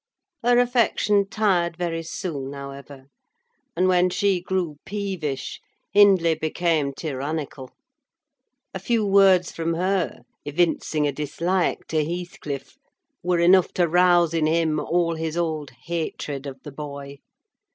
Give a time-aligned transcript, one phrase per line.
[0.41, 3.03] Her affection tired very soon, however,
[3.75, 7.69] and when she grew peevish, Hindley became tyrannical.
[8.73, 12.79] A few words from her, evincing a dislike to Heathcliff,
[13.21, 17.19] were enough to rouse in him all his old hatred of the boy.